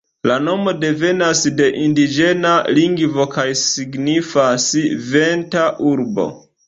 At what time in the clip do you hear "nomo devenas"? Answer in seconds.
0.43-1.41